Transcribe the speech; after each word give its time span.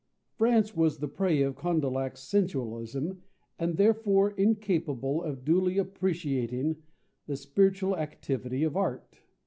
France 0.33 0.75
was 0.75 0.97
the 0.97 1.07
prey 1.07 1.43
of 1.43 1.55
Condillac's 1.55 2.21
sensualism, 2.23 3.21
and 3.59 3.77
therefore 3.77 4.31
incapable 4.31 5.21
of 5.21 5.45
duly 5.45 5.77
appreciating 5.77 6.77
the 7.27 7.35
spiritual 7.37 7.95
activity 7.95 8.63
of 8.63 8.75
art. 8.75 9.19